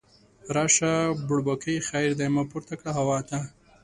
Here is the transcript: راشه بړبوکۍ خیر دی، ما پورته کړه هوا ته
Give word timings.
راشه 0.55 0.93
بړبوکۍ 1.27 1.77
خیر 1.89 2.09
دی، 2.19 2.27
ما 2.35 2.43
پورته 2.51 2.73
کړه 2.79 2.91
هوا 2.97 3.19
ته 3.29 3.39